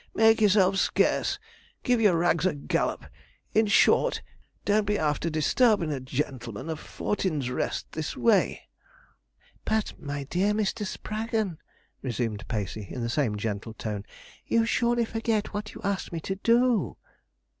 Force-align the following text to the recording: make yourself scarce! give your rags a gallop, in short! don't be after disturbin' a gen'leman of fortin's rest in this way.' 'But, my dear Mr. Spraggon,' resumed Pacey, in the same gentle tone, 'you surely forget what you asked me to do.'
make 0.15 0.41
yourself 0.41 0.77
scarce! 0.77 1.37
give 1.83 2.01
your 2.01 2.17
rags 2.17 2.43
a 2.43 2.55
gallop, 2.55 3.05
in 3.53 3.67
short! 3.67 4.23
don't 4.65 4.85
be 4.85 4.97
after 4.97 5.29
disturbin' 5.29 5.91
a 5.91 5.99
gen'leman 5.99 6.71
of 6.71 6.79
fortin's 6.79 7.51
rest 7.51 7.85
in 7.93 7.99
this 7.99 8.17
way.' 8.17 8.67
'But, 9.63 10.01
my 10.01 10.23
dear 10.23 10.53
Mr. 10.55 10.87
Spraggon,' 10.87 11.59
resumed 12.01 12.47
Pacey, 12.47 12.87
in 12.89 13.01
the 13.03 13.09
same 13.09 13.35
gentle 13.37 13.75
tone, 13.75 14.03
'you 14.47 14.65
surely 14.65 15.05
forget 15.05 15.53
what 15.53 15.75
you 15.75 15.81
asked 15.83 16.11
me 16.11 16.19
to 16.21 16.33
do.' 16.33 16.97